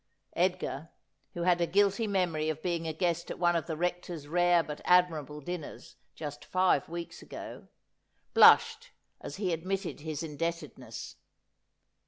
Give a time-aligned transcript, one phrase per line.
[0.35, 0.89] Edgar,
[1.35, 4.63] who had a guilty memory of being a guest at one of the Rector's rare
[4.63, 7.67] but admirable dinners, just five weeks ago,
[8.33, 11.17] blushed as he admitted his indebtedness.